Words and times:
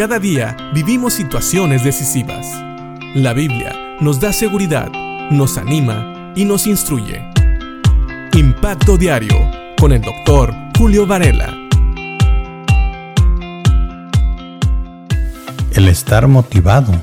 Cada 0.00 0.18
día 0.18 0.56
vivimos 0.72 1.12
situaciones 1.12 1.84
decisivas. 1.84 2.46
La 3.14 3.34
Biblia 3.34 3.98
nos 4.00 4.18
da 4.18 4.32
seguridad, 4.32 4.90
nos 5.30 5.58
anima 5.58 6.32
y 6.34 6.46
nos 6.46 6.66
instruye. 6.66 7.22
Impacto 8.32 8.96
Diario 8.96 9.36
con 9.78 9.92
el 9.92 10.00
doctor 10.00 10.54
Julio 10.78 11.06
Varela. 11.06 11.54
El 15.74 15.86
estar 15.86 16.28
motivado 16.28 16.94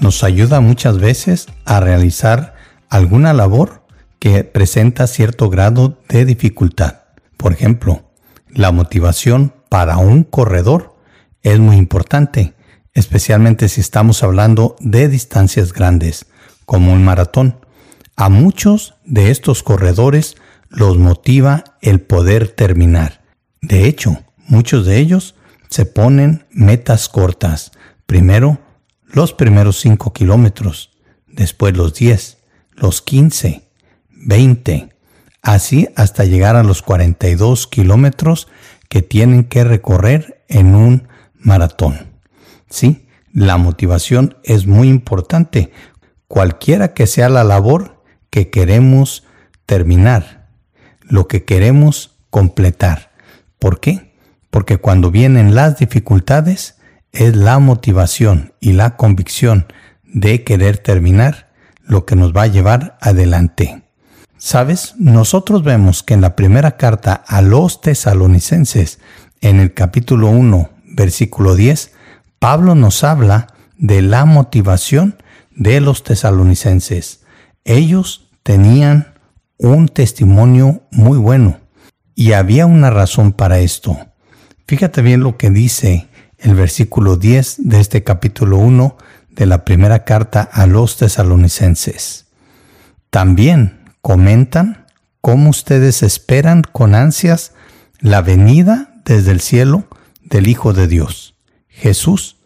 nos 0.00 0.24
ayuda 0.24 0.58
muchas 0.58 0.98
veces 0.98 1.46
a 1.66 1.78
realizar 1.78 2.56
alguna 2.88 3.32
labor 3.32 3.84
que 4.18 4.42
presenta 4.42 5.06
cierto 5.06 5.50
grado 5.50 6.00
de 6.08 6.24
dificultad. 6.24 7.02
Por 7.36 7.52
ejemplo, 7.52 8.10
la 8.48 8.72
motivación 8.72 9.54
para 9.68 9.98
un 9.98 10.24
corredor 10.24 10.96
es 11.42 11.58
muy 11.58 11.76
importante, 11.76 12.54
especialmente 12.92 13.68
si 13.68 13.80
estamos 13.80 14.22
hablando 14.22 14.76
de 14.80 15.08
distancias 15.08 15.72
grandes, 15.72 16.26
como 16.66 16.92
un 16.92 17.04
maratón. 17.04 17.64
A 18.16 18.28
muchos 18.28 18.94
de 19.04 19.30
estos 19.30 19.62
corredores 19.62 20.36
los 20.68 20.98
motiva 20.98 21.64
el 21.80 22.00
poder 22.00 22.48
terminar. 22.48 23.22
De 23.60 23.86
hecho, 23.86 24.22
muchos 24.46 24.86
de 24.86 24.98
ellos 24.98 25.34
se 25.68 25.86
ponen 25.86 26.46
metas 26.50 27.08
cortas. 27.08 27.72
Primero, 28.06 28.58
los 29.06 29.32
primeros 29.32 29.80
5 29.80 30.12
kilómetros, 30.12 30.90
después 31.26 31.76
los 31.76 31.94
10, 31.94 32.38
los 32.74 33.02
15, 33.02 33.62
20, 34.10 34.88
así 35.42 35.88
hasta 35.96 36.24
llegar 36.24 36.56
a 36.56 36.62
los 36.62 36.82
42 36.82 37.66
kilómetros 37.66 38.48
que 38.88 39.02
tienen 39.02 39.44
que 39.44 39.64
recorrer 39.64 40.44
en 40.48 40.74
un 40.74 41.08
maratón. 41.40 42.10
Sí, 42.68 43.06
la 43.32 43.56
motivación 43.56 44.36
es 44.44 44.66
muy 44.66 44.88
importante, 44.88 45.72
cualquiera 46.28 46.94
que 46.94 47.06
sea 47.06 47.28
la 47.28 47.44
labor 47.44 48.02
que 48.30 48.50
queremos 48.50 49.24
terminar, 49.66 50.48
lo 51.02 51.28
que 51.28 51.44
queremos 51.44 52.16
completar. 52.30 53.10
¿Por 53.58 53.80
qué? 53.80 54.14
Porque 54.50 54.78
cuando 54.78 55.10
vienen 55.10 55.54
las 55.54 55.78
dificultades, 55.78 56.76
es 57.12 57.36
la 57.36 57.58
motivación 57.58 58.52
y 58.60 58.72
la 58.72 58.96
convicción 58.96 59.66
de 60.04 60.44
querer 60.44 60.78
terminar 60.78 61.50
lo 61.84 62.06
que 62.06 62.16
nos 62.16 62.32
va 62.32 62.42
a 62.42 62.48
llevar 62.48 62.96
adelante. 63.00 63.82
Sabes, 64.38 64.94
nosotros 64.96 65.62
vemos 65.62 66.02
que 66.02 66.14
en 66.14 66.20
la 66.20 66.34
primera 66.34 66.76
carta 66.76 67.12
a 67.12 67.42
los 67.42 67.80
tesalonicenses, 67.80 69.00
en 69.40 69.60
el 69.60 69.74
capítulo 69.74 70.28
1, 70.28 70.70
versículo 70.90 71.54
10, 71.54 71.92
Pablo 72.38 72.74
nos 72.74 73.04
habla 73.04 73.48
de 73.76 74.02
la 74.02 74.24
motivación 74.24 75.16
de 75.54 75.80
los 75.80 76.04
tesalonicenses. 76.04 77.20
Ellos 77.64 78.30
tenían 78.42 79.14
un 79.58 79.88
testimonio 79.88 80.82
muy 80.90 81.18
bueno 81.18 81.60
y 82.14 82.32
había 82.32 82.66
una 82.66 82.90
razón 82.90 83.32
para 83.32 83.60
esto. 83.60 83.96
Fíjate 84.66 85.02
bien 85.02 85.20
lo 85.20 85.36
que 85.36 85.50
dice 85.50 86.08
el 86.38 86.54
versículo 86.54 87.16
10 87.16 87.68
de 87.68 87.80
este 87.80 88.02
capítulo 88.02 88.58
1 88.58 88.96
de 89.30 89.46
la 89.46 89.64
primera 89.64 90.04
carta 90.04 90.42
a 90.42 90.66
los 90.66 90.96
tesalonicenses. 90.96 92.26
También 93.10 93.90
comentan 94.00 94.86
cómo 95.20 95.50
ustedes 95.50 96.02
esperan 96.02 96.62
con 96.62 96.94
ansias 96.94 97.52
la 98.00 98.22
venida 98.22 98.94
desde 99.04 99.32
el 99.32 99.40
cielo 99.40 99.86
del 100.30 100.46
Hijo 100.46 100.72
de 100.72 100.86
Dios, 100.86 101.34
Jesús, 101.68 102.36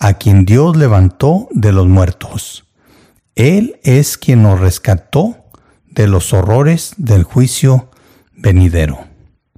a 0.00 0.14
quien 0.14 0.44
Dios 0.44 0.76
levantó 0.76 1.48
de 1.50 1.72
los 1.72 1.86
muertos. 1.86 2.64
Él 3.34 3.80
es 3.82 4.16
quien 4.16 4.42
nos 4.42 4.60
rescató 4.60 5.36
de 5.90 6.06
los 6.06 6.32
horrores 6.32 6.94
del 6.96 7.24
juicio 7.24 7.90
venidero. 8.32 9.06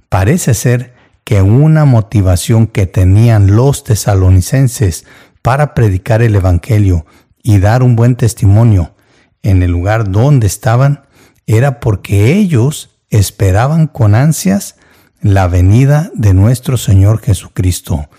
Parece 0.09 0.53
ser 0.53 0.95
que 1.23 1.41
una 1.41 1.85
motivación 1.85 2.67
que 2.67 2.87
tenían 2.87 3.55
los 3.55 3.83
tesalonicenses 3.83 5.05
para 5.41 5.73
predicar 5.73 6.21
el 6.21 6.35
Evangelio 6.35 7.05
y 7.43 7.59
dar 7.59 7.83
un 7.83 7.95
buen 7.95 8.15
testimonio 8.15 8.95
en 9.43 9.61
el 9.61 9.71
lugar 9.71 10.09
donde 10.09 10.47
estaban 10.47 11.03
era 11.45 11.79
porque 11.79 12.33
ellos 12.33 12.97
esperaban 13.09 13.87
con 13.87 14.15
ansias 14.15 14.76
la 15.21 15.47
venida 15.47 16.11
de 16.13 16.33
nuestro 16.33 16.77
Señor 16.77 17.19
Jesucristo. 17.19 18.09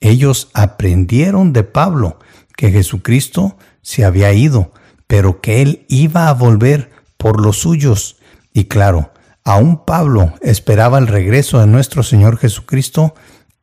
Ellos 0.00 0.50
aprendieron 0.54 1.52
de 1.52 1.64
Pablo 1.64 2.18
que 2.56 2.70
Jesucristo 2.70 3.56
se 3.82 4.04
había 4.04 4.32
ido, 4.32 4.72
pero 5.06 5.40
que 5.40 5.62
Él 5.62 5.84
iba 5.88 6.28
a 6.28 6.34
volver 6.34 6.90
por 7.16 7.40
los 7.40 7.58
suyos. 7.58 8.16
Y 8.52 8.64
claro, 8.64 9.12
aún 9.44 9.84
Pablo 9.84 10.34
esperaba 10.40 10.98
el 10.98 11.06
regreso 11.06 11.60
de 11.60 11.66
nuestro 11.66 12.02
Señor 12.02 12.38
Jesucristo 12.38 13.14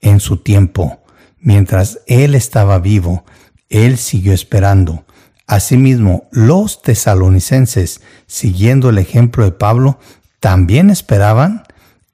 en 0.01 0.19
su 0.19 0.37
tiempo. 0.37 1.03
Mientras 1.39 1.99
Él 2.07 2.35
estaba 2.35 2.79
vivo, 2.79 3.25
Él 3.69 3.97
siguió 3.97 4.33
esperando. 4.33 5.05
Asimismo, 5.45 6.29
los 6.31 6.81
tesalonicenses, 6.81 8.01
siguiendo 8.27 8.89
el 8.89 8.97
ejemplo 8.97 9.43
de 9.43 9.51
Pablo, 9.51 9.99
también 10.39 10.89
esperaban 10.89 11.63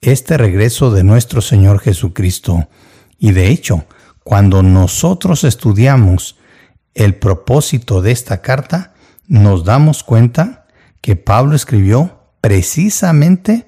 este 0.01 0.37
regreso 0.37 0.91
de 0.91 1.03
nuestro 1.03 1.41
Señor 1.41 1.79
Jesucristo. 1.79 2.67
Y 3.17 3.31
de 3.31 3.49
hecho, 3.49 3.85
cuando 4.23 4.63
nosotros 4.63 5.43
estudiamos 5.43 6.37
el 6.93 7.15
propósito 7.15 8.01
de 8.01 8.11
esta 8.11 8.41
carta, 8.41 8.93
nos 9.27 9.63
damos 9.63 10.03
cuenta 10.03 10.65
que 11.01 11.15
Pablo 11.15 11.55
escribió 11.55 12.19
precisamente 12.41 13.67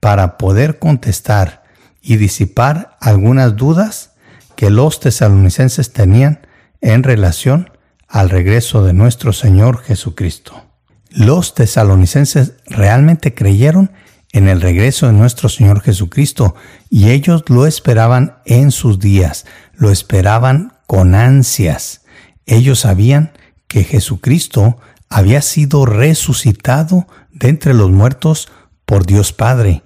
para 0.00 0.38
poder 0.38 0.78
contestar 0.78 1.62
y 2.00 2.16
disipar 2.16 2.96
algunas 3.00 3.56
dudas 3.56 4.12
que 4.56 4.70
los 4.70 5.00
tesalonicenses 5.00 5.92
tenían 5.92 6.46
en 6.80 7.02
relación 7.02 7.70
al 8.08 8.28
regreso 8.28 8.84
de 8.84 8.92
nuestro 8.92 9.32
Señor 9.32 9.82
Jesucristo. 9.82 10.64
Los 11.10 11.54
tesalonicenses 11.54 12.54
realmente 12.66 13.34
creyeron 13.34 13.92
en 14.32 14.48
el 14.48 14.60
regreso 14.60 15.06
de 15.06 15.12
nuestro 15.12 15.48
Señor 15.48 15.80
Jesucristo 15.82 16.54
y 16.90 17.10
ellos 17.10 17.44
lo 17.48 17.66
esperaban 17.66 18.38
en 18.44 18.70
sus 18.70 18.98
días, 18.98 19.46
lo 19.74 19.90
esperaban 19.90 20.72
con 20.86 21.14
ansias. 21.14 22.02
Ellos 22.46 22.80
sabían 22.80 23.32
que 23.68 23.84
Jesucristo 23.84 24.78
había 25.08 25.42
sido 25.42 25.86
resucitado 25.86 27.06
de 27.30 27.48
entre 27.48 27.74
los 27.74 27.90
muertos 27.90 28.50
por 28.86 29.06
Dios 29.06 29.32
Padre 29.32 29.82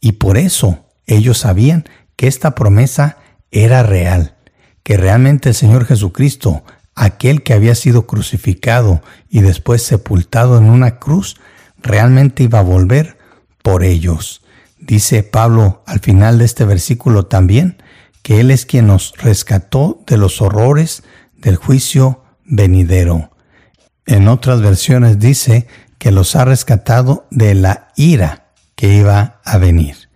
y 0.00 0.12
por 0.12 0.38
eso 0.38 0.86
ellos 1.06 1.38
sabían 1.38 1.84
que 2.16 2.26
esta 2.26 2.54
promesa 2.54 3.18
era 3.50 3.82
real, 3.82 4.36
que 4.82 4.96
realmente 4.96 5.50
el 5.50 5.54
Señor 5.54 5.84
Jesucristo 5.84 6.64
aquel 7.00 7.42
que 7.42 7.54
había 7.54 7.74
sido 7.74 8.06
crucificado 8.06 9.02
y 9.30 9.40
después 9.40 9.82
sepultado 9.82 10.58
en 10.58 10.64
una 10.64 10.98
cruz, 10.98 11.40
realmente 11.78 12.42
iba 12.42 12.58
a 12.58 12.62
volver 12.62 13.16
por 13.62 13.84
ellos. 13.84 14.42
Dice 14.78 15.22
Pablo 15.22 15.82
al 15.86 16.00
final 16.00 16.38
de 16.38 16.44
este 16.44 16.64
versículo 16.64 17.26
también 17.26 17.82
que 18.22 18.40
Él 18.40 18.50
es 18.50 18.66
quien 18.66 18.86
nos 18.86 19.14
rescató 19.16 20.02
de 20.06 20.16
los 20.16 20.40
horrores 20.40 21.02
del 21.36 21.56
juicio 21.56 22.24
venidero. 22.44 23.30
En 24.06 24.28
otras 24.28 24.60
versiones 24.60 25.18
dice 25.18 25.66
que 25.98 26.10
los 26.10 26.36
ha 26.36 26.44
rescatado 26.44 27.26
de 27.30 27.54
la 27.54 27.88
ira 27.96 28.52
que 28.74 28.94
iba 28.94 29.40
a 29.44 29.58
venir. 29.58 30.08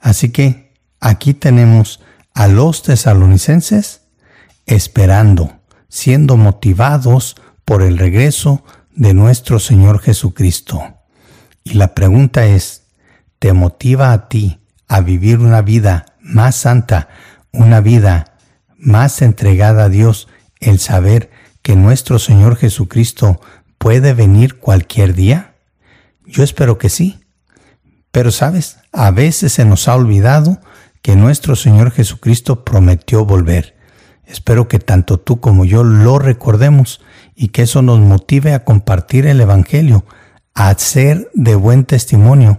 Así 0.00 0.30
que 0.30 0.72
aquí 1.00 1.34
tenemos 1.34 2.00
a 2.34 2.48
los 2.48 2.82
tesalonicenses 2.82 4.02
esperando 4.66 5.56
siendo 5.88 6.36
motivados 6.36 7.36
por 7.64 7.82
el 7.82 7.98
regreso 7.98 8.62
de 8.94 9.14
nuestro 9.14 9.58
Señor 9.58 10.00
Jesucristo. 10.00 10.82
Y 11.64 11.74
la 11.74 11.94
pregunta 11.94 12.46
es, 12.46 12.85
¿te 13.46 13.52
motiva 13.52 14.10
a 14.10 14.28
ti 14.28 14.58
a 14.88 15.00
vivir 15.00 15.38
una 15.38 15.62
vida 15.62 16.06
más 16.20 16.56
santa, 16.56 17.10
una 17.52 17.80
vida 17.80 18.36
más 18.76 19.22
entregada 19.22 19.84
a 19.84 19.88
Dios, 19.88 20.26
el 20.58 20.80
saber 20.80 21.30
que 21.62 21.76
nuestro 21.76 22.18
Señor 22.18 22.56
Jesucristo 22.56 23.40
puede 23.78 24.14
venir 24.14 24.58
cualquier 24.58 25.14
día? 25.14 25.54
Yo 26.24 26.42
espero 26.42 26.76
que 26.76 26.88
sí. 26.88 27.20
Pero 28.10 28.32
sabes, 28.32 28.78
a 28.90 29.12
veces 29.12 29.52
se 29.52 29.64
nos 29.64 29.86
ha 29.86 29.94
olvidado 29.94 30.58
que 31.00 31.14
nuestro 31.14 31.54
Señor 31.54 31.92
Jesucristo 31.92 32.64
prometió 32.64 33.24
volver. 33.24 33.76
Espero 34.24 34.66
que 34.66 34.80
tanto 34.80 35.20
tú 35.20 35.38
como 35.38 35.64
yo 35.64 35.84
lo 35.84 36.18
recordemos 36.18 37.00
y 37.36 37.50
que 37.50 37.62
eso 37.62 37.80
nos 37.80 38.00
motive 38.00 38.54
a 38.54 38.64
compartir 38.64 39.24
el 39.24 39.40
Evangelio, 39.40 40.04
a 40.52 40.76
ser 40.76 41.30
de 41.32 41.54
buen 41.54 41.84
testimonio, 41.84 42.58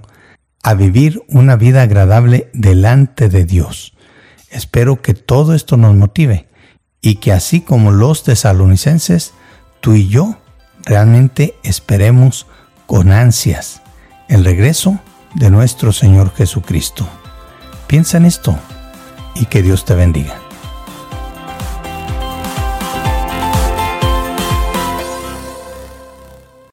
a 0.63 0.73
vivir 0.73 1.23
una 1.27 1.55
vida 1.55 1.81
agradable 1.81 2.49
delante 2.53 3.29
de 3.29 3.45
Dios. 3.45 3.93
Espero 4.49 5.01
que 5.01 5.13
todo 5.13 5.53
esto 5.53 5.77
nos 5.77 5.95
motive 5.95 6.47
y 7.01 7.15
que 7.15 7.31
así 7.31 7.61
como 7.61 7.91
los 7.91 8.23
tesalonicenses, 8.23 9.33
tú 9.81 9.93
y 9.93 10.07
yo 10.07 10.37
realmente 10.83 11.55
esperemos 11.63 12.47
con 12.85 13.11
ansias 13.11 13.81
el 14.29 14.43
regreso 14.43 14.99
de 15.35 15.49
nuestro 15.49 15.91
Señor 15.91 16.33
Jesucristo. 16.33 17.07
Piensa 17.87 18.17
en 18.17 18.25
esto 18.25 18.57
y 19.35 19.45
que 19.45 19.61
Dios 19.61 19.85
te 19.85 19.95
bendiga. 19.95 20.46